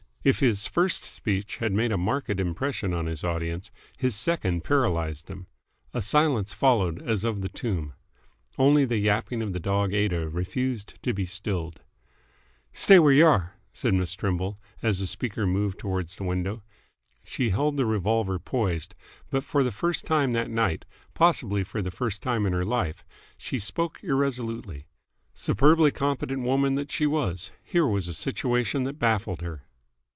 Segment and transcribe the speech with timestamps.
[0.23, 5.25] If his first speech had made a marked impression on his audience, his second paralysed
[5.25, 5.47] them.
[5.95, 7.93] A silence followed as of the tomb.
[8.55, 11.77] Only the yapping of the dog Aida refused to be stilled.
[11.77, 11.81] "Y'
[12.73, 16.61] stay where y' are!" said Miss Trimble, as the speaker moved towards the window.
[17.23, 18.93] She held the revolver poised,
[19.31, 23.03] but for the first time that night possibly for the first time in her life
[23.39, 24.85] she spoke irresolutely.
[25.33, 29.63] Superbly competent woman though she was, here was a situation that baffled her.